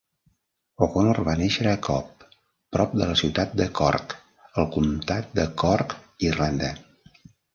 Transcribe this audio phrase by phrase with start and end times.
[0.85, 2.23] O'Connor va néixer a Cobh,
[2.77, 4.17] prop de la ciutat de Cork,
[4.63, 5.97] al comtat de Cork,
[6.31, 6.71] Irlanda.